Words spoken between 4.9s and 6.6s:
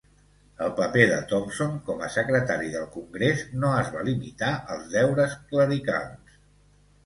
deures clericals.